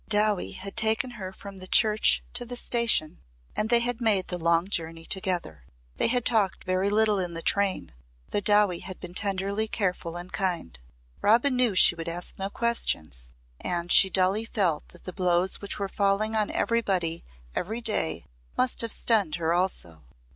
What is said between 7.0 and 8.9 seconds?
in the train though Dowie